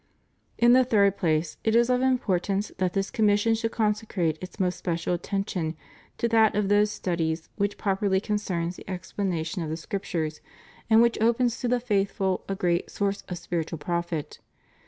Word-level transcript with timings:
In 0.57 0.73
the 0.73 0.83
third 0.83 1.15
place, 1.17 1.57
it 1.63 1.75
is 1.75 1.87
of 1.87 2.01
importance 2.01 2.71
that 2.79 2.93
this 2.93 3.11
com 3.11 3.27
mission 3.27 3.53
should 3.53 3.71
consecrate 3.73 4.39
its 4.41 4.59
most 4.59 4.75
special 4.79 5.13
attention 5.13 5.75
to 6.17 6.27
that 6.29 6.53
part 6.53 6.55
of 6.63 6.69
these 6.69 6.89
studies 6.89 7.49
which 7.57 7.77
properly 7.77 8.19
concerns 8.19 8.77
the 8.77 8.89
explanation 8.89 9.61
of 9.61 9.69
the 9.69 9.77
Scriptures 9.77 10.41
and 10.89 11.03
which 11.03 11.21
opens 11.21 11.59
to 11.59 11.67
the 11.67 11.79
faithful 11.79 12.43
a 12.49 12.55
great 12.55 12.89
source 12.89 13.21
of 13.29 13.37
spiritual 13.37 13.77
profit. 13.77 14.39